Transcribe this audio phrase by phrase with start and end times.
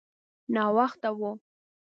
[0.53, 1.21] ناوخته و.